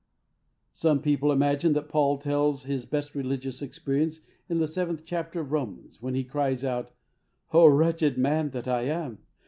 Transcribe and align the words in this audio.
Some 0.73 0.99
people 0.99 1.31
imagine 1.31 1.73
that 1.73 1.87
Paul 1.87 2.17
tells 2.17 2.63
his 2.63 2.87
best 2.87 3.13
religious 3.13 3.61
experience 3.61 4.21
in 4.49 4.57
the 4.57 4.67
seventh 4.67 5.03
chapter 5.05 5.41
of 5.41 5.51
Romans, 5.51 6.01
when 6.01 6.15
he 6.15 6.23
cries 6.23 6.63
out," 6.63 6.91
Oh, 7.53 7.67
wretched 7.67 8.17
man 8.17 8.49
that 8.49 8.67
I 8.67 8.81
am 8.85 9.19